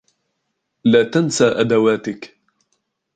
لا 0.83 1.03
تنسى 1.03 1.47
أدواتك. 1.47 2.37